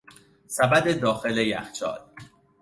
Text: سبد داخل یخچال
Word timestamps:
سبد 0.47 0.99
داخل 0.99 1.37
یخچال 1.37 1.99